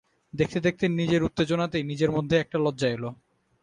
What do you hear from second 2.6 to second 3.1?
লজ্জা এল।